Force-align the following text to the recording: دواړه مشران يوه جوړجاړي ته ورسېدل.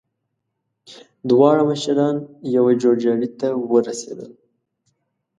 دواړه 1.29 1.61
مشران 1.71 2.15
يوه 2.55 2.71
جوړجاړي 2.81 3.29
ته 3.39 3.47
ورسېدل. 3.71 4.31